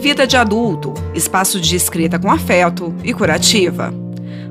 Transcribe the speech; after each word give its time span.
Vida 0.00 0.28
de 0.28 0.36
Adulto 0.36 0.94
espaço 1.12 1.60
de 1.60 1.74
escrita 1.74 2.20
com 2.20 2.30
afeto 2.30 2.94
e 3.02 3.12
curativa. 3.12 3.92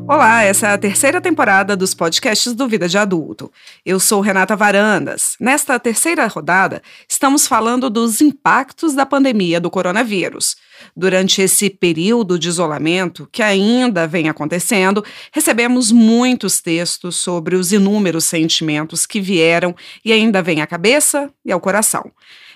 Olá, 0.06 0.44
essa 0.44 0.68
é 0.68 0.74
a 0.74 0.78
terceira 0.78 1.22
temporada 1.22 1.76
dos 1.76 1.94
podcasts 1.94 2.54
do 2.54 2.68
Vida 2.68 2.88
de 2.88 2.98
Adulto. 2.98 3.52
Eu 3.86 4.00
sou 4.00 4.20
Renata 4.20 4.56
Varandas. 4.56 5.36
Nesta 5.40 5.80
terceira 5.80 6.28
rodada, 6.28 6.82
estamos 7.10 7.48
falando 7.48 7.90
dos 7.90 8.20
impactos 8.20 8.94
da 8.94 9.06
pandemia 9.06 9.60
do 9.60 9.70
coronavírus. 9.70 10.58
Durante 10.96 11.42
esse 11.42 11.70
período 11.70 12.38
de 12.38 12.50
isolamento, 12.50 13.28
que 13.32 13.42
ainda 13.42 14.06
vem 14.06 14.28
acontecendo, 14.28 15.04
recebemos 15.32 15.92
muitos 15.92 16.62
textos 16.62 17.16
sobre 17.16 17.56
os 17.56 17.72
inúmeros 17.72 18.26
sentimentos 18.26 19.06
que 19.06 19.22
vieram 19.22 19.76
e 20.04 20.12
ainda 20.12 20.42
vêm 20.42 20.62
à 20.62 20.68
cabeça 20.68 21.30
e 21.46 21.52
ao 21.52 21.60
coração. 21.62 22.12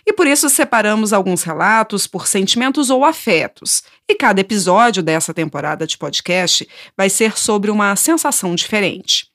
E 0.06 0.14
por 0.14 0.28
isso 0.28 0.50
separamos 0.50 1.14
alguns 1.14 1.44
relatos 1.44 2.08
por 2.08 2.28
sentimentos 2.28 2.90
ou 2.90 3.06
afetos. 3.06 3.84
E 4.08 4.16
cada 4.16 4.42
episódio 4.42 5.02
dessa 5.02 5.34
temporada 5.34 5.88
de 5.88 5.98
podcast 5.98 6.68
vai 6.98 7.10
ser 7.10 7.38
sobre 7.38 7.72
uma 7.72 7.96
sensação 7.96 8.56
diferente. 8.56 9.31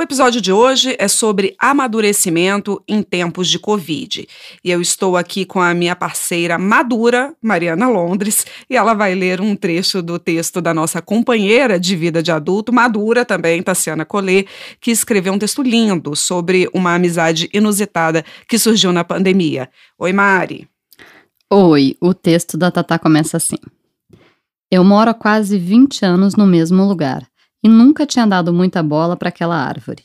O 0.00 0.02
episódio 0.02 0.40
de 0.40 0.50
hoje 0.50 0.96
é 0.98 1.06
sobre 1.08 1.54
amadurecimento 1.58 2.82
em 2.88 3.02
tempos 3.02 3.46
de 3.48 3.58
Covid. 3.58 4.26
E 4.64 4.70
eu 4.70 4.80
estou 4.80 5.14
aqui 5.14 5.44
com 5.44 5.60
a 5.60 5.74
minha 5.74 5.94
parceira 5.94 6.56
madura, 6.56 7.34
Mariana 7.42 7.86
Londres, 7.86 8.46
e 8.70 8.78
ela 8.78 8.94
vai 8.94 9.14
ler 9.14 9.42
um 9.42 9.54
trecho 9.54 10.00
do 10.00 10.18
texto 10.18 10.62
da 10.62 10.72
nossa 10.72 11.02
companheira 11.02 11.78
de 11.78 11.94
vida 11.96 12.22
de 12.22 12.32
adulto, 12.32 12.72
madura 12.72 13.26
também, 13.26 13.62
Tassiana 13.62 14.06
Collet, 14.06 14.48
que 14.80 14.90
escreveu 14.90 15.34
um 15.34 15.38
texto 15.38 15.60
lindo 15.62 16.16
sobre 16.16 16.66
uma 16.72 16.94
amizade 16.94 17.50
inusitada 17.52 18.24
que 18.48 18.58
surgiu 18.58 18.94
na 18.94 19.04
pandemia. 19.04 19.68
Oi, 19.98 20.14
Mari. 20.14 20.66
Oi, 21.50 21.94
o 22.00 22.14
texto 22.14 22.56
da 22.56 22.70
Tatá 22.70 22.98
começa 22.98 23.36
assim. 23.36 23.58
Eu 24.70 24.82
moro 24.82 25.10
há 25.10 25.14
quase 25.14 25.58
20 25.58 26.06
anos 26.06 26.36
no 26.36 26.46
mesmo 26.46 26.88
lugar 26.88 27.29
e 27.62 27.68
nunca 27.68 28.06
tinha 28.06 28.26
dado 28.26 28.52
muita 28.52 28.82
bola 28.82 29.16
para 29.16 29.28
aquela 29.28 29.56
árvore. 29.56 30.04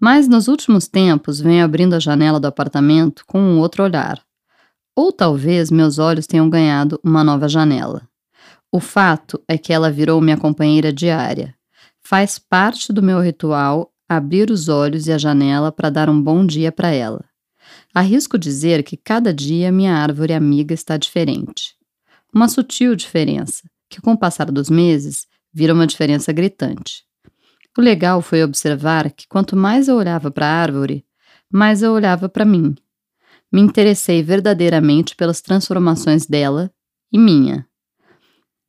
Mas 0.00 0.28
nos 0.28 0.48
últimos 0.48 0.88
tempos 0.88 1.40
venho 1.40 1.64
abrindo 1.64 1.94
a 1.94 2.00
janela 2.00 2.40
do 2.40 2.46
apartamento 2.46 3.24
com 3.26 3.40
um 3.40 3.58
outro 3.58 3.84
olhar. 3.84 4.20
Ou 4.96 5.12
talvez 5.12 5.70
meus 5.70 5.98
olhos 5.98 6.26
tenham 6.26 6.50
ganhado 6.50 6.98
uma 7.04 7.22
nova 7.22 7.48
janela. 7.48 8.08
O 8.72 8.80
fato 8.80 9.42
é 9.48 9.56
que 9.56 9.72
ela 9.72 9.90
virou 9.90 10.20
minha 10.20 10.36
companheira 10.36 10.92
diária. 10.92 11.54
Faz 12.02 12.38
parte 12.38 12.92
do 12.92 13.02
meu 13.02 13.20
ritual 13.20 13.92
abrir 14.08 14.50
os 14.50 14.68
olhos 14.68 15.06
e 15.06 15.12
a 15.12 15.18
janela 15.18 15.70
para 15.70 15.90
dar 15.90 16.08
um 16.08 16.20
bom 16.20 16.44
dia 16.44 16.72
para 16.72 16.88
ela. 16.88 17.24
Arrisco 17.94 18.38
dizer 18.38 18.82
que 18.82 18.96
cada 18.96 19.32
dia 19.32 19.70
minha 19.70 19.94
árvore 19.94 20.32
amiga 20.32 20.72
está 20.72 20.96
diferente. 20.96 21.76
Uma 22.32 22.48
sutil 22.48 22.94
diferença, 22.96 23.68
que 23.88 24.00
com 24.00 24.12
o 24.12 24.18
passar 24.18 24.50
dos 24.50 24.70
meses 24.70 25.26
vira 25.58 25.74
uma 25.74 25.88
diferença 25.88 26.32
gritante. 26.32 27.02
O 27.76 27.80
legal 27.80 28.22
foi 28.22 28.44
observar 28.44 29.10
que 29.10 29.26
quanto 29.26 29.56
mais 29.56 29.88
eu 29.88 29.96
olhava 29.96 30.30
para 30.30 30.46
a 30.46 30.52
árvore, 30.52 31.04
mais 31.52 31.82
eu 31.82 31.92
olhava 31.92 32.28
para 32.28 32.44
mim. 32.44 32.76
Me 33.50 33.60
interessei 33.60 34.22
verdadeiramente 34.22 35.16
pelas 35.16 35.40
transformações 35.40 36.26
dela 36.26 36.70
e 37.12 37.18
minha. 37.18 37.66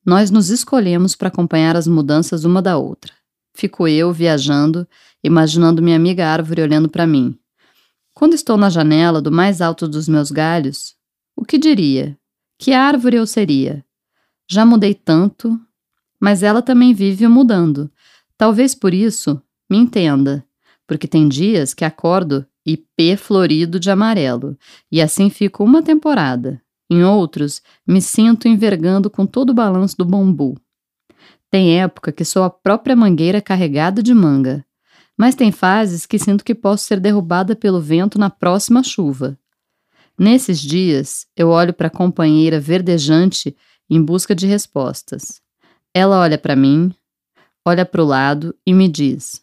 Nós 0.04 0.32
nos 0.32 0.50
escolhemos 0.50 1.16
para 1.16 1.28
acompanhar 1.28 1.76
as 1.76 1.86
mudanças 1.86 2.44
uma 2.44 2.60
da 2.60 2.76
outra. 2.76 3.14
Fico 3.54 3.88
eu 3.88 4.12
viajando, 4.12 4.88
imaginando 5.24 5.84
minha 5.84 5.96
amiga 5.96 6.26
árvore 6.26 6.64
olhando 6.64 6.90
para 6.90 7.06
mim. 7.06 7.38
Quando 8.16 8.34
estou 8.34 8.58
na 8.58 8.72
janela 8.72 9.22
do 9.22 9.32
mais 9.32 9.62
alto 9.62 9.88
dos 9.88 10.08
meus 10.08 10.32
galhos, 10.32 10.96
o 11.36 11.46
que 11.46 11.60
diria? 11.60 12.18
Que 12.58 12.74
árvore 12.74 13.18
eu 13.18 13.28
seria? 13.28 13.86
Já 14.50 14.66
mudei 14.66 14.96
tanto, 14.96 15.60
mas 16.20 16.44
ela 16.44 16.62
também 16.62 16.94
vive 16.94 17.28
mudando. 17.28 17.92
Talvez 18.38 18.76
por 18.76 18.94
isso 18.94 19.42
me 19.70 19.78
entenda, 19.78 20.46
porque 20.88 21.08
tem 21.08 21.28
dias 21.28 21.74
que 21.74 21.86
acordo 21.86 22.46
IP 22.66 23.16
florido 23.18 23.80
de 23.80 23.90
amarelo, 23.90 24.58
e 24.92 25.02
assim 25.02 25.30
fico 25.30 25.64
uma 25.64 25.82
temporada. 25.82 26.62
Em 26.90 27.04
outros, 27.04 27.62
me 27.86 28.02
sinto 28.02 28.48
envergando 28.48 29.10
com 29.10 29.26
todo 29.26 29.52
o 29.52 29.54
balanço 29.54 29.96
do 29.98 30.06
bambu. 30.06 30.60
Tem 31.52 31.80
época 31.80 32.12
que 32.12 32.26
sou 32.26 32.44
a 32.44 32.50
própria 32.50 32.96
mangueira 32.96 33.42
carregada 33.42 34.04
de 34.04 34.14
manga, 34.14 34.66
mas 35.18 35.36
tem 35.36 35.52
fases 35.52 36.06
que 36.06 36.18
sinto 36.18 36.44
que 36.44 36.56
posso 36.56 36.86
ser 36.86 37.00
derrubada 37.00 37.56
pelo 37.56 37.82
vento 37.82 38.18
na 38.18 38.30
próxima 38.30 38.84
chuva. 38.84 39.38
Nesses 40.18 40.60
dias, 40.60 41.28
eu 41.36 41.50
olho 41.50 41.74
para 41.74 41.88
a 41.88 41.92
companheira 41.92 42.60
verdejante 42.60 43.56
em 43.90 44.02
busca 44.02 44.36
de 44.36 44.48
respostas. 44.48 45.42
Ela 45.94 46.20
olha 46.20 46.38
para 46.38 46.56
mim, 46.56 46.94
olha 47.66 47.86
para 47.86 48.02
o 48.02 48.06
lado 48.06 48.56
e 48.66 48.74
me 48.74 48.88
diz: 48.88 49.42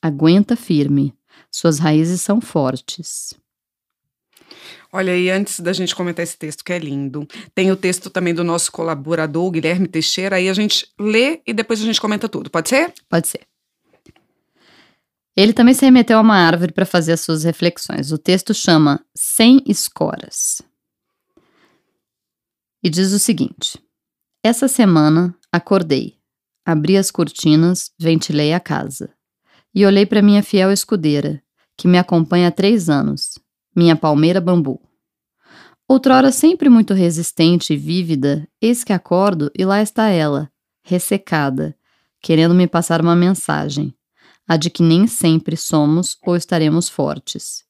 Aguenta 0.00 0.56
firme, 0.56 1.14
suas 1.50 1.78
raízes 1.78 2.20
são 2.20 2.40
fortes. 2.40 3.34
Olha 4.92 5.12
aí, 5.12 5.30
antes 5.30 5.60
da 5.60 5.72
gente 5.72 5.94
comentar 5.94 6.22
esse 6.22 6.38
texto 6.38 6.64
que 6.64 6.72
é 6.72 6.78
lindo, 6.78 7.26
tem 7.54 7.70
o 7.70 7.76
texto 7.76 8.08
também 8.08 8.32
do 8.32 8.44
nosso 8.44 8.72
colaborador, 8.72 9.50
Guilherme 9.50 9.88
Teixeira, 9.88 10.36
aí 10.36 10.48
a 10.48 10.54
gente 10.54 10.90
lê 10.98 11.42
e 11.46 11.52
depois 11.52 11.80
a 11.80 11.84
gente 11.84 12.00
comenta 12.00 12.28
tudo. 12.28 12.48
Pode 12.48 12.68
ser? 12.68 12.94
Pode 13.08 13.28
ser. 13.28 13.46
Ele 15.36 15.52
também 15.52 15.74
se 15.74 15.84
remeteu 15.84 16.16
a 16.16 16.22
uma 16.22 16.36
árvore 16.36 16.72
para 16.72 16.86
fazer 16.86 17.12
as 17.12 17.20
suas 17.20 17.44
reflexões. 17.44 18.10
O 18.10 18.16
texto 18.16 18.54
chama 18.54 19.04
Sem 19.14 19.62
Escoras. 19.66 20.62
E 22.82 22.88
diz 22.88 23.12
o 23.12 23.18
seguinte: 23.18 23.78
Essa 24.42 24.66
semana 24.66 25.36
Acordei, 25.56 26.18
abri 26.66 26.98
as 26.98 27.10
cortinas, 27.10 27.90
ventilei 27.98 28.52
a 28.52 28.60
casa 28.60 29.08
e 29.74 29.86
olhei 29.86 30.04
para 30.04 30.20
minha 30.20 30.42
fiel 30.42 30.70
escudeira, 30.70 31.42
que 31.78 31.88
me 31.88 31.96
acompanha 31.96 32.48
há 32.48 32.50
três 32.50 32.90
anos, 32.90 33.38
minha 33.74 33.96
palmeira 33.96 34.38
bambu. 34.38 34.78
Outrora 35.88 36.30
sempre 36.30 36.68
muito 36.68 36.92
resistente 36.92 37.72
e 37.72 37.76
vívida, 37.78 38.46
eis 38.60 38.84
que 38.84 38.92
acordo 38.92 39.50
e 39.58 39.64
lá 39.64 39.80
está 39.80 40.10
ela, 40.10 40.52
ressecada, 40.84 41.74
querendo 42.20 42.54
me 42.54 42.66
passar 42.66 43.00
uma 43.00 43.16
mensagem, 43.16 43.94
a 44.46 44.58
de 44.58 44.68
que 44.68 44.82
nem 44.82 45.06
sempre 45.06 45.56
somos 45.56 46.18
ou 46.26 46.36
estaremos 46.36 46.86
fortes. 46.86 47.64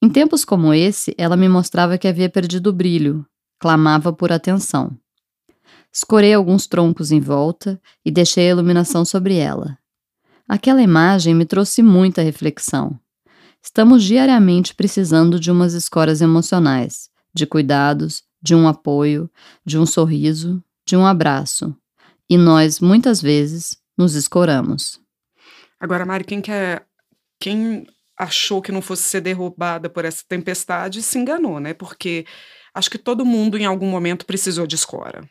Em 0.00 0.08
tempos 0.08 0.44
como 0.44 0.72
esse, 0.72 1.16
ela 1.18 1.36
me 1.36 1.48
mostrava 1.48 1.98
que 1.98 2.06
havia 2.06 2.30
perdido 2.30 2.70
o 2.70 2.72
brilho, 2.72 3.26
clamava 3.58 4.12
por 4.12 4.30
atenção. 4.30 4.96
Escorei 5.98 6.32
alguns 6.32 6.68
troncos 6.68 7.10
em 7.10 7.18
volta 7.18 7.82
e 8.04 8.10
deixei 8.12 8.46
a 8.46 8.50
iluminação 8.50 9.04
sobre 9.04 9.34
ela. 9.34 9.76
Aquela 10.48 10.80
imagem 10.80 11.34
me 11.34 11.44
trouxe 11.44 11.82
muita 11.82 12.22
reflexão. 12.22 12.96
Estamos 13.60 14.04
diariamente 14.04 14.76
precisando 14.76 15.40
de 15.40 15.50
umas 15.50 15.74
escoras 15.74 16.20
emocionais, 16.20 17.10
de 17.34 17.46
cuidados, 17.46 18.22
de 18.40 18.54
um 18.54 18.68
apoio, 18.68 19.28
de 19.66 19.76
um 19.76 19.84
sorriso, 19.84 20.62
de 20.86 20.96
um 20.96 21.04
abraço. 21.04 21.76
E 22.30 22.38
nós, 22.38 22.78
muitas 22.78 23.20
vezes, 23.20 23.76
nos 23.96 24.14
escoramos. 24.14 25.00
Agora, 25.80 26.06
Mari, 26.06 26.22
quem 26.22 26.40
quer. 26.40 26.86
Quem 27.40 27.88
achou 28.16 28.62
que 28.62 28.70
não 28.70 28.80
fosse 28.80 29.02
ser 29.02 29.20
derrubada 29.20 29.90
por 29.90 30.04
essa 30.04 30.22
tempestade 30.28 31.02
se 31.02 31.18
enganou, 31.18 31.58
né? 31.58 31.74
Porque 31.74 32.24
acho 32.72 32.88
que 32.88 32.98
todo 32.98 33.26
mundo 33.26 33.58
em 33.58 33.64
algum 33.64 33.90
momento 33.90 34.24
precisou 34.24 34.64
de 34.64 34.76
escora. 34.76 35.28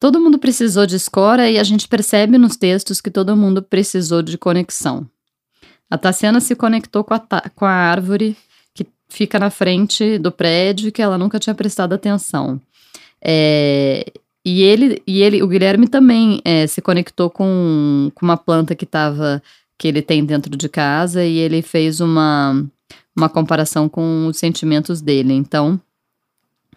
Todo 0.00 0.20
mundo 0.20 0.38
precisou 0.38 0.86
de 0.86 0.96
escora 0.96 1.50
e 1.50 1.58
a 1.58 1.64
gente 1.64 1.88
percebe 1.88 2.38
nos 2.38 2.56
textos 2.56 3.00
que 3.00 3.10
todo 3.10 3.36
mundo 3.36 3.62
precisou 3.62 4.22
de 4.22 4.38
conexão. 4.38 5.08
A 5.90 5.98
Tassiana 5.98 6.40
se 6.40 6.54
conectou 6.54 7.02
com 7.02 7.14
a, 7.14 7.20
com 7.54 7.64
a 7.64 7.70
árvore 7.70 8.36
que 8.74 8.86
fica 9.08 9.38
na 9.38 9.50
frente 9.50 10.18
do 10.18 10.30
prédio 10.30 10.92
que 10.92 11.02
ela 11.02 11.18
nunca 11.18 11.38
tinha 11.38 11.54
prestado 11.54 11.94
atenção. 11.94 12.60
É, 13.20 14.12
e 14.44 14.62
ele, 14.62 15.02
e 15.06 15.20
ele, 15.22 15.42
o 15.42 15.48
Guilherme 15.48 15.88
também 15.88 16.40
é, 16.44 16.66
se 16.66 16.80
conectou 16.80 17.28
com, 17.28 18.10
com 18.14 18.24
uma 18.24 18.36
planta 18.36 18.74
que 18.74 18.84
estava 18.84 19.42
que 19.76 19.86
ele 19.86 20.02
tem 20.02 20.24
dentro 20.24 20.56
de 20.56 20.68
casa 20.68 21.24
e 21.24 21.38
ele 21.38 21.62
fez 21.62 22.00
uma, 22.00 22.64
uma 23.16 23.28
comparação 23.28 23.88
com 23.88 24.26
os 24.26 24.36
sentimentos 24.36 25.00
dele. 25.00 25.32
Então, 25.32 25.80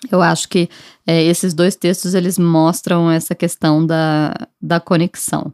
eu 0.10 0.22
acho 0.22 0.48
que 0.48 0.70
é, 1.06 1.24
esses 1.24 1.54
dois 1.54 1.76
textos 1.76 2.14
eles 2.14 2.38
mostram 2.38 3.12
essa 3.12 3.36
questão 3.36 3.86
da, 3.86 4.34
da 4.62 4.80
conexão. 4.80 5.54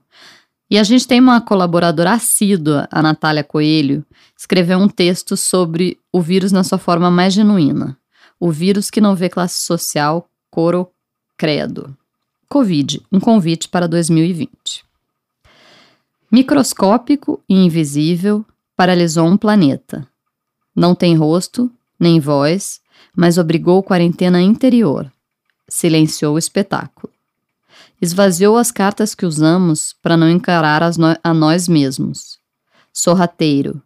E 0.70 0.78
a 0.78 0.84
gente 0.84 1.08
tem 1.08 1.20
uma 1.20 1.40
colaboradora 1.40 2.12
assídua, 2.12 2.88
a 2.92 3.02
Natália 3.02 3.44
Coelho, 3.44 4.06
escreveu 4.38 4.78
um 4.78 4.90
texto 4.90 5.38
sobre 5.38 5.98
o 6.12 6.22
vírus 6.22 6.52
na 6.52 6.64
sua 6.64 6.78
forma 6.78 7.10
mais 7.10 7.34
genuína. 7.34 7.98
O 8.40 8.52
vírus 8.52 8.90
que 8.90 9.02
não 9.02 9.16
vê 9.16 9.30
classe 9.30 9.64
social, 9.64 10.30
cor 10.52 10.76
ou 10.76 10.92
credo. 11.38 11.96
Covid, 12.50 13.02
um 13.12 13.20
convite 13.20 13.70
para 13.70 13.88
2020. 13.88 14.86
Microscópico 16.30 17.42
e 17.48 17.56
invisível, 17.56 18.46
paralisou 18.76 19.26
um 19.26 19.38
planeta. 19.38 20.06
Não 20.76 20.94
tem 20.94 21.16
rosto, 21.16 21.72
nem 22.00 22.20
voz, 22.20 22.82
mas 23.18 23.40
obrigou 23.40 23.82
quarentena 23.82 24.40
interior. 24.40 25.12
silenciou 25.68 26.36
o 26.36 26.38
espetáculo. 26.38 27.12
Esvaziou 28.00 28.56
as 28.56 28.72
cartas 28.72 29.16
que 29.16 29.26
usamos 29.26 29.96
para 30.04 30.16
não 30.16 30.30
encarar 30.30 30.82
no 30.98 31.18
a 31.22 31.34
nós 31.34 31.68
mesmos. 31.68 32.40
Sorrateiro, 32.94 33.82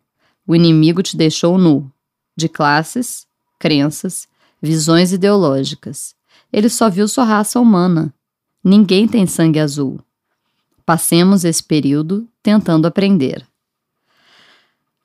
o 0.46 0.54
inimigo 0.54 1.02
te 1.02 1.16
deixou 1.16 1.58
nu, 1.58 1.90
de 2.36 2.50
classes, 2.50 3.26
crenças, 3.58 4.28
visões 4.62 5.14
ideológicas. 5.14 6.14
Ele 6.52 6.70
só 6.70 6.90
viu 6.90 7.08
sua 7.08 7.24
raça 7.24 7.60
humana. 7.60 8.14
Ninguém 8.64 9.08
tem 9.08 9.26
sangue 9.26 9.60
azul. 9.60 10.00
Passemos 10.86 11.46
esse 11.46 11.64
período 11.64 12.28
tentando 12.44 12.86
aprender. 12.86 13.48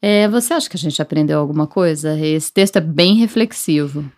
É, 0.00 0.28
você 0.28 0.54
acha 0.54 0.69
que 0.69 0.76
a 0.76 0.81
gente 0.81 1.00
aprendeu 1.00 1.38
alguma 1.38 1.66
coisa? 1.66 2.19
Esse 2.19 2.52
texto 2.52 2.76
é 2.76 2.81
bem 2.81 3.16
reflexivo. 3.16 4.10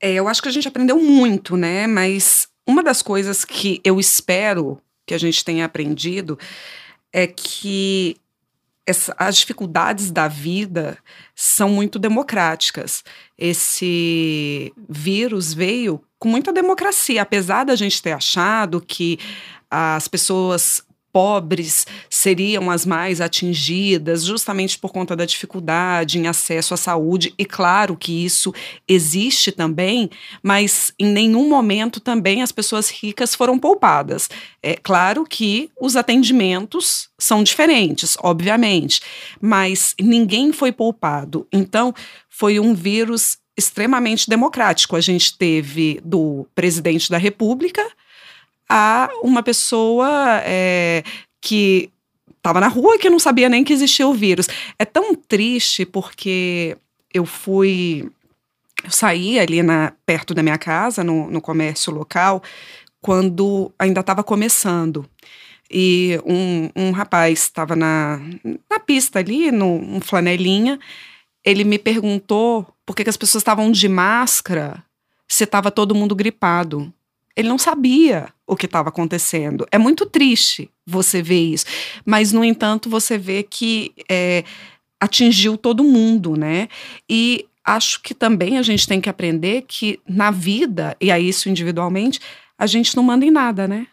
É, 0.00 0.14
eu 0.14 0.28
acho 0.28 0.42
que 0.42 0.48
a 0.48 0.52
gente 0.52 0.68
aprendeu 0.68 1.00
muito, 1.00 1.56
né? 1.56 1.86
Mas 1.86 2.48
uma 2.66 2.82
das 2.82 3.02
coisas 3.02 3.44
que 3.44 3.80
eu 3.82 3.98
espero 3.98 4.80
que 5.06 5.14
a 5.14 5.18
gente 5.18 5.44
tenha 5.44 5.64
aprendido 5.64 6.38
é 7.12 7.26
que 7.26 8.16
essa, 8.86 9.14
as 9.18 9.36
dificuldades 9.36 10.10
da 10.10 10.28
vida 10.28 10.98
são 11.34 11.68
muito 11.68 11.98
democráticas. 11.98 13.02
Esse 13.36 14.72
vírus 14.88 15.52
veio 15.52 16.02
com 16.18 16.28
muita 16.28 16.52
democracia, 16.52 17.22
apesar 17.22 17.64
da 17.64 17.76
gente 17.76 18.02
ter 18.02 18.12
achado 18.12 18.80
que 18.80 19.18
as 19.70 20.08
pessoas 20.08 20.82
pobres 21.18 21.84
seriam 22.08 22.70
as 22.70 22.86
mais 22.86 23.20
atingidas, 23.20 24.22
justamente 24.24 24.78
por 24.78 24.92
conta 24.92 25.16
da 25.16 25.24
dificuldade 25.24 26.16
em 26.16 26.28
acesso 26.28 26.74
à 26.74 26.76
saúde. 26.76 27.34
E 27.36 27.44
claro 27.44 27.96
que 27.96 28.24
isso 28.24 28.54
existe 28.86 29.50
também, 29.50 30.08
mas 30.40 30.92
em 30.96 31.06
nenhum 31.06 31.48
momento 31.48 31.98
também 31.98 32.40
as 32.40 32.52
pessoas 32.52 32.88
ricas 32.88 33.34
foram 33.34 33.58
poupadas. 33.58 34.30
É 34.62 34.76
claro 34.76 35.24
que 35.24 35.68
os 35.80 35.96
atendimentos 35.96 37.08
são 37.18 37.42
diferentes, 37.42 38.16
obviamente, 38.22 39.00
mas 39.40 39.96
ninguém 40.00 40.52
foi 40.52 40.70
poupado. 40.70 41.48
Então, 41.52 41.92
foi 42.28 42.60
um 42.60 42.74
vírus 42.74 43.38
extremamente 43.56 44.30
democrático. 44.30 44.94
A 44.94 45.00
gente 45.00 45.36
teve 45.36 46.00
do 46.04 46.46
presidente 46.54 47.10
da 47.10 47.18
República 47.18 47.84
a 48.68 49.08
uma 49.22 49.42
pessoa 49.42 50.40
é, 50.44 51.02
que 51.40 51.90
estava 52.36 52.60
na 52.60 52.68
rua 52.68 52.94
e 52.94 52.98
que 52.98 53.10
não 53.10 53.18
sabia 53.18 53.48
nem 53.48 53.64
que 53.64 53.72
existia 53.72 54.06
o 54.06 54.14
vírus. 54.14 54.48
É 54.78 54.84
tão 54.84 55.14
triste 55.14 55.84
porque 55.84 56.76
eu 57.12 57.24
fui. 57.24 58.10
Eu 58.84 58.90
saí 58.90 59.38
ali 59.38 59.62
na, 59.62 59.92
perto 60.06 60.32
da 60.32 60.42
minha 60.42 60.58
casa, 60.58 61.02
no, 61.02 61.28
no 61.30 61.40
comércio 61.40 61.92
local, 61.92 62.42
quando 63.00 63.72
ainda 63.78 64.00
estava 64.00 64.22
começando. 64.22 65.08
E 65.70 66.18
um, 66.24 66.70
um 66.74 66.90
rapaz 66.92 67.40
estava 67.40 67.76
na, 67.76 68.20
na 68.70 68.78
pista 68.78 69.18
ali, 69.18 69.50
no 69.50 69.66
um 69.66 70.00
flanelinha. 70.00 70.78
Ele 71.44 71.64
me 71.64 71.78
perguntou 71.78 72.66
por 72.86 72.94
que, 72.94 73.04
que 73.04 73.10
as 73.10 73.16
pessoas 73.16 73.42
estavam 73.42 73.70
de 73.70 73.88
máscara 73.88 74.82
se 75.26 75.44
estava 75.44 75.70
todo 75.70 75.94
mundo 75.94 76.14
gripado. 76.14 76.92
Ele 77.38 77.48
não 77.48 77.56
sabia 77.56 78.34
o 78.44 78.56
que 78.56 78.66
estava 78.66 78.88
acontecendo. 78.88 79.64
É 79.70 79.78
muito 79.78 80.04
triste 80.04 80.68
você 80.84 81.22
ver 81.22 81.40
isso. 81.40 81.66
Mas, 82.04 82.32
no 82.32 82.42
entanto, 82.42 82.90
você 82.90 83.16
vê 83.16 83.44
que 83.44 83.92
é, 84.10 84.42
atingiu 84.98 85.56
todo 85.56 85.84
mundo, 85.84 86.34
né? 86.34 86.66
E 87.08 87.46
acho 87.64 88.02
que 88.02 88.12
também 88.12 88.58
a 88.58 88.62
gente 88.62 88.88
tem 88.88 89.00
que 89.00 89.08
aprender 89.08 89.64
que 89.68 90.00
na 90.04 90.32
vida, 90.32 90.96
e 91.00 91.12
é 91.12 91.20
isso 91.20 91.48
individualmente, 91.48 92.18
a 92.58 92.66
gente 92.66 92.96
não 92.96 93.04
manda 93.04 93.24
em 93.24 93.30
nada, 93.30 93.68
né? 93.68 93.86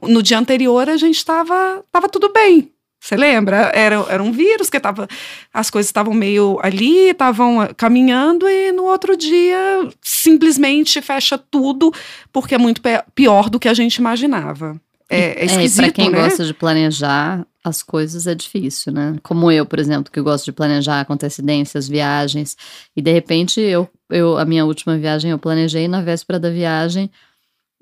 No 0.00 0.22
dia 0.22 0.38
anterior 0.38 0.88
a 0.88 0.96
gente 0.96 1.16
estava 1.16 1.84
tava 1.90 2.08
tudo 2.08 2.32
bem. 2.32 2.70
Você 3.04 3.16
lembra? 3.16 3.70
Era, 3.74 3.96
era 4.08 4.22
um 4.22 4.32
vírus 4.32 4.70
que 4.70 4.80
tava. 4.80 5.06
As 5.52 5.68
coisas 5.68 5.90
estavam 5.90 6.14
meio 6.14 6.58
ali, 6.62 7.10
estavam 7.10 7.68
caminhando, 7.76 8.48
e 8.48 8.72
no 8.72 8.84
outro 8.84 9.14
dia 9.14 9.90
simplesmente 10.00 11.02
fecha 11.02 11.36
tudo, 11.36 11.92
porque 12.32 12.54
é 12.54 12.58
muito 12.58 12.80
pior 13.14 13.50
do 13.50 13.60
que 13.60 13.68
a 13.68 13.74
gente 13.74 13.96
imaginava. 13.96 14.80
É, 15.10 15.42
é 15.42 15.44
esquisito, 15.44 15.80
é, 15.80 15.84
pra 15.84 15.92
quem 15.92 16.08
né? 16.10 16.18
gosta 16.18 16.46
de 16.46 16.54
planejar 16.54 17.46
as 17.62 17.82
coisas 17.82 18.26
é 18.26 18.34
difícil, 18.34 18.90
né? 18.90 19.16
Como 19.22 19.52
eu, 19.52 19.66
por 19.66 19.78
exemplo, 19.78 20.10
que 20.10 20.20
gosto 20.22 20.46
de 20.46 20.52
planejar 20.52 21.06
antecedências, 21.10 21.86
viagens, 21.86 22.56
e 22.96 23.02
de 23.02 23.12
repente 23.12 23.60
eu, 23.60 23.86
eu 24.08 24.38
a 24.38 24.46
minha 24.46 24.64
última 24.64 24.96
viagem 24.96 25.30
eu 25.30 25.38
planejei 25.38 25.86
na 25.88 26.00
véspera 26.00 26.40
da 26.40 26.48
viagem. 26.48 27.10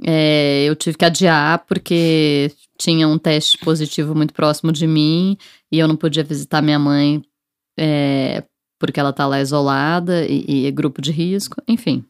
É, 0.04 0.64
eu 0.64 0.74
tive 0.74 0.96
que 0.96 1.04
adiar 1.04 1.64
porque 1.66 2.52
tinha 2.78 3.06
um 3.06 3.18
teste 3.18 3.56
positivo 3.58 4.14
muito 4.14 4.34
próximo 4.34 4.72
de 4.72 4.86
mim 4.86 5.36
e 5.70 5.78
eu 5.78 5.86
não 5.86 5.96
podia 5.96 6.24
visitar 6.24 6.60
minha 6.60 6.78
mãe 6.78 7.22
é, 7.78 8.42
porque 8.78 8.98
ela 8.98 9.12
tá 9.12 9.26
lá 9.26 9.40
isolada 9.40 10.26
e, 10.26 10.44
e 10.48 10.66
é 10.66 10.70
grupo 10.70 11.00
de 11.00 11.12
risco, 11.12 11.62
enfim. 11.68 12.04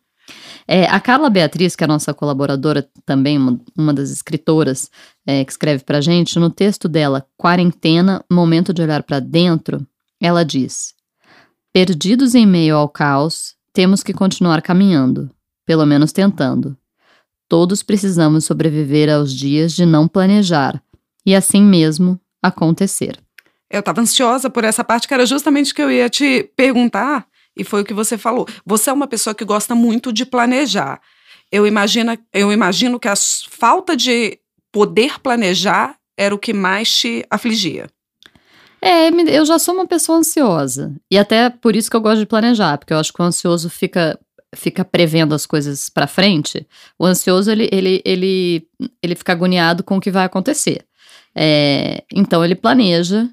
É, 0.66 0.86
a 0.86 1.00
Carla 1.00 1.28
Beatriz, 1.28 1.76
que 1.76 1.84
é 1.84 1.86
a 1.86 1.88
nossa 1.88 2.14
colaboradora 2.14 2.88
também, 3.04 3.36
uma, 3.36 3.60
uma 3.76 3.92
das 3.92 4.10
escritoras 4.10 4.90
é, 5.26 5.44
que 5.44 5.52
escreve 5.52 5.84
pra 5.84 6.00
gente, 6.00 6.38
no 6.38 6.48
texto 6.48 6.88
dela, 6.88 7.26
Quarentena, 7.36 8.24
Momento 8.30 8.72
de 8.72 8.80
Olhar 8.80 9.02
para 9.02 9.20
Dentro, 9.20 9.86
ela 10.20 10.44
diz: 10.44 10.94
Perdidos 11.72 12.34
em 12.34 12.46
meio 12.46 12.76
ao 12.76 12.88
caos, 12.88 13.54
temos 13.72 14.02
que 14.02 14.12
continuar 14.12 14.62
caminhando, 14.62 15.30
pelo 15.66 15.84
menos 15.84 16.12
tentando. 16.12 16.76
Todos 17.52 17.82
precisamos 17.82 18.46
sobreviver 18.46 19.10
aos 19.10 19.30
dias 19.30 19.74
de 19.74 19.84
não 19.84 20.08
planejar 20.08 20.82
e 21.26 21.34
assim 21.34 21.60
mesmo 21.60 22.18
acontecer. 22.42 23.20
Eu 23.70 23.80
estava 23.80 24.00
ansiosa 24.00 24.48
por 24.48 24.64
essa 24.64 24.82
parte 24.82 25.06
que 25.06 25.12
era 25.12 25.26
justamente 25.26 25.70
o 25.70 25.74
que 25.74 25.82
eu 25.82 25.90
ia 25.90 26.08
te 26.08 26.50
perguntar 26.56 27.26
e 27.54 27.62
foi 27.62 27.82
o 27.82 27.84
que 27.84 27.92
você 27.92 28.16
falou. 28.16 28.48
Você 28.64 28.88
é 28.88 28.92
uma 28.94 29.06
pessoa 29.06 29.34
que 29.34 29.44
gosta 29.44 29.74
muito 29.74 30.14
de 30.14 30.24
planejar. 30.24 30.98
Eu 31.50 31.66
imagino, 31.66 32.16
eu 32.32 32.50
imagino 32.50 32.98
que 32.98 33.06
a 33.06 33.14
falta 33.14 33.94
de 33.94 34.38
poder 34.72 35.20
planejar 35.20 35.96
era 36.16 36.34
o 36.34 36.38
que 36.38 36.54
mais 36.54 36.90
te 36.90 37.22
afligia. 37.28 37.86
É, 38.80 39.10
eu 39.10 39.44
já 39.44 39.58
sou 39.58 39.74
uma 39.74 39.86
pessoa 39.86 40.16
ansiosa. 40.16 40.96
E 41.10 41.18
até 41.18 41.50
por 41.50 41.76
isso 41.76 41.90
que 41.90 41.96
eu 41.98 42.00
gosto 42.00 42.20
de 42.20 42.26
planejar, 42.26 42.78
porque 42.78 42.94
eu 42.94 42.98
acho 42.98 43.12
que 43.12 43.20
o 43.20 43.26
ansioso 43.26 43.68
fica 43.68 44.18
fica 44.54 44.84
prevendo 44.84 45.34
as 45.34 45.46
coisas 45.46 45.88
para 45.88 46.06
frente, 46.06 46.66
o 46.98 47.06
ansioso 47.06 47.50
ele, 47.50 47.68
ele, 47.72 48.02
ele, 48.04 48.66
ele 49.02 49.14
fica 49.14 49.32
agoniado 49.32 49.82
com 49.82 49.96
o 49.96 50.00
que 50.00 50.10
vai 50.10 50.24
acontecer. 50.24 50.84
É, 51.34 52.04
então 52.12 52.44
ele 52.44 52.54
planeja 52.54 53.28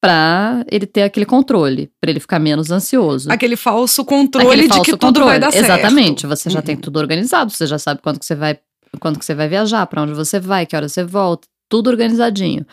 para 0.00 0.64
ele 0.70 0.86
ter 0.86 1.02
aquele 1.02 1.26
controle, 1.26 1.90
para 2.00 2.10
ele 2.10 2.20
ficar 2.20 2.38
menos 2.38 2.70
ansioso. 2.70 3.30
Aquele 3.30 3.56
falso 3.56 4.04
controle 4.04 4.46
aquele 4.46 4.68
falso 4.68 4.82
de 4.82 4.84
que 4.84 4.92
controle. 4.92 5.14
tudo 5.14 5.24
vai 5.24 5.40
dar 5.40 5.50
certo. 5.50 5.64
Exatamente, 5.64 6.26
você 6.26 6.50
já 6.50 6.58
uhum. 6.58 6.64
tem 6.64 6.76
tudo 6.76 6.98
organizado, 6.98 7.50
você 7.50 7.66
já 7.66 7.78
sabe 7.78 8.02
quando 8.02 8.18
que 8.18 8.26
você 8.26 8.34
vai, 8.34 8.58
quando 9.00 9.18
que 9.18 9.24
você 9.24 9.34
vai 9.34 9.48
viajar, 9.48 9.86
para 9.86 10.02
onde 10.02 10.12
você 10.12 10.38
vai, 10.38 10.66
que 10.66 10.76
hora 10.76 10.88
você 10.88 11.04
volta, 11.04 11.48
tudo 11.68 11.88
organizadinho. 11.88 12.66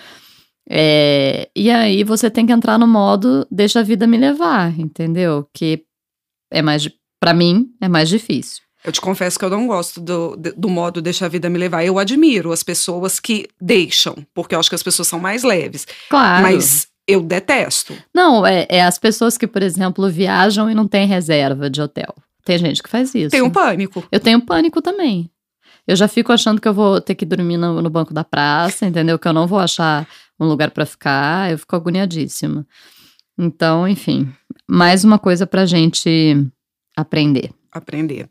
É, 0.70 1.50
e 1.56 1.70
aí 1.72 2.04
você 2.04 2.30
tem 2.30 2.46
que 2.46 2.54
entrar 2.54 2.78
no 2.78 2.88
modo 2.88 3.46
deixa 3.50 3.80
a 3.80 3.84
vida 3.84 4.06
me 4.06 4.18
levar, 4.18 4.78
entendeu? 4.80 5.48
Que 5.54 5.84
é 6.52 6.62
mais 6.62 6.88
para 7.22 7.36
mim, 7.36 7.70
é 7.80 7.88
mais 7.88 8.10
difícil. 8.10 8.64
Eu 8.84 8.92
te 8.92 9.00
confesso 9.00 9.38
que 9.38 9.46
eu 9.46 9.50
não 9.50 9.68
gosto 9.68 10.02
do, 10.02 10.36
do 10.36 10.68
modo 10.68 11.04
deixar 11.04 11.28
a 11.28 11.30
vida 11.30 11.48
me 11.52 11.60
levar. 11.60 11.86
Eu 11.86 12.00
admiro 12.00 12.52
as 12.52 12.64
pessoas 12.64 13.20
que 13.20 13.48
deixam, 13.62 14.26
porque 14.34 14.56
eu 14.56 14.60
acho 14.60 14.70
que 14.70 14.76
as 14.76 14.82
pessoas 14.82 15.08
são 15.08 15.20
mais 15.20 15.44
leves. 15.44 15.86
Claro. 16.10 16.42
Mas 16.42 16.88
eu 17.08 17.22
detesto. 17.22 17.96
Não, 18.12 18.44
é, 18.46 18.66
é 18.68 18.82
as 18.82 18.98
pessoas 18.98 19.38
que, 19.38 19.46
por 19.46 19.62
exemplo, 19.62 20.10
viajam 20.10 20.68
e 20.68 20.74
não 20.74 20.88
têm 20.88 21.06
reserva 21.06 21.70
de 21.70 21.80
hotel. 21.80 22.16
Tem 22.44 22.58
gente 22.58 22.82
que 22.82 22.90
faz 22.90 23.14
isso. 23.14 23.30
Tem 23.30 23.44
um 23.44 23.52
pânico. 23.52 24.04
Eu 24.12 24.20
tenho 24.20 24.42
pânico 24.42 24.82
também. 24.82 25.30
Eu 25.88 25.96
já 25.96 26.08
fico 26.08 26.34
achando 26.34 26.60
que 26.60 26.68
eu 26.68 26.74
vou 26.74 27.00
ter 27.00 27.14
que 27.14 27.26
dormir 27.26 27.58
no, 27.58 27.84
no 27.84 27.90
banco 27.90 28.16
da 28.16 28.24
praça, 28.24 28.88
entendeu? 28.88 29.20
Que 29.20 29.28
eu 29.28 29.34
não 29.34 29.46
vou 29.46 29.60
achar 29.60 30.08
um 30.40 30.48
lugar 30.48 30.72
para 30.72 30.88
ficar. 30.88 31.52
Eu 31.52 31.60
fico 31.60 31.76
agoniadíssima. 31.76 32.66
Então, 33.38 33.88
enfim, 33.88 34.32
mais 34.68 35.04
uma 35.04 35.20
coisa 35.20 35.46
pra 35.46 35.68
gente 35.68 36.36
aprender. 36.96 37.52
Aprender. 37.74 38.30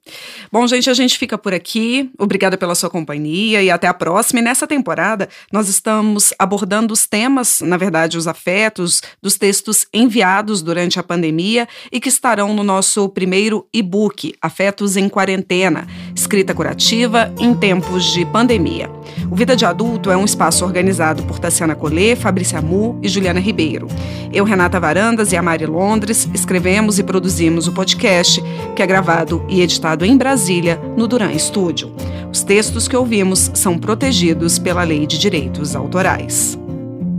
Bom, 0.52 0.66
gente, 0.66 0.90
a 0.90 0.92
gente 0.92 1.16
fica 1.16 1.38
por 1.38 1.54
aqui. 1.54 2.10
Obrigada 2.18 2.58
pela 2.58 2.74
sua 2.74 2.90
companhia 2.90 3.62
e 3.62 3.70
até 3.70 3.86
a 3.86 3.94
próxima. 3.94 4.40
E 4.40 4.42
nessa 4.42 4.66
temporada, 4.66 5.30
nós 5.50 5.66
estamos 5.66 6.34
abordando 6.38 6.92
os 6.92 7.06
temas, 7.06 7.62
na 7.62 7.78
verdade, 7.78 8.18
os 8.18 8.26
afetos 8.26 9.00
dos 9.22 9.38
textos 9.38 9.86
enviados 9.94 10.60
durante 10.60 11.00
a 11.00 11.02
pandemia 11.02 11.66
e 11.90 11.98
que 11.98 12.10
estarão 12.10 12.52
no 12.52 12.62
nosso 12.62 13.08
primeiro 13.08 13.66
e-book, 13.72 14.34
Afetos 14.42 14.94
em 14.98 15.08
Quarentena 15.08 15.86
Escrita 16.14 16.54
Curativa 16.54 17.32
em 17.38 17.54
Tempos 17.54 18.12
de 18.12 18.24
Pandemia. 18.24 18.90
O 19.30 19.36
Vida 19.36 19.54
de 19.54 19.64
Adulto 19.64 20.10
é 20.10 20.16
um 20.16 20.24
espaço 20.24 20.64
organizado 20.64 21.22
por 21.22 21.38
Tassiana 21.38 21.74
Collet, 21.74 22.16
Fabrícia 22.20 22.58
Amu 22.58 22.98
e 23.02 23.08
Juliana 23.08 23.40
Ribeiro. 23.40 23.86
Eu, 24.32 24.44
Renata 24.44 24.80
Varandas 24.80 25.32
e 25.32 25.36
a 25.36 25.42
Mari 25.42 25.66
Londres 25.66 26.28
escrevemos 26.32 26.98
e 26.98 27.02
produzimos 27.02 27.66
o 27.66 27.72
podcast, 27.72 28.42
que 28.74 28.82
é 28.82 28.86
gravado 28.86 29.44
e 29.48 29.60
editado 29.60 30.04
em 30.04 30.16
Brasília, 30.16 30.80
no 30.96 31.06
Duran 31.06 31.36
Studio. 31.38 31.92
Os 32.32 32.42
textos 32.42 32.86
que 32.86 32.96
ouvimos 32.96 33.50
são 33.54 33.78
protegidos 33.78 34.58
pela 34.58 34.84
Lei 34.84 35.06
de 35.06 35.18
Direitos 35.18 35.74
Autorais. 35.74 36.58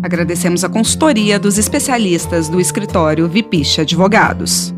Agradecemos 0.01 0.63
a 0.63 0.69
consultoria 0.69 1.37
dos 1.37 1.57
especialistas 1.57 2.49
do 2.49 2.59
escritório 2.59 3.27
Vipiche 3.27 3.81
Advogados. 3.81 4.73